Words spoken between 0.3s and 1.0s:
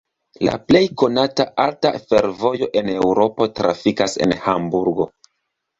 La plej